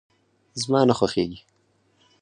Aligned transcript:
زما 0.61 0.81
نه 0.89 0.93
خوښيږي. 0.99 1.39